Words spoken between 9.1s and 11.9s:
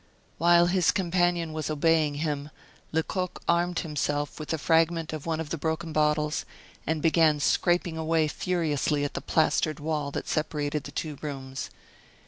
the plastered wall that separated the two rooms.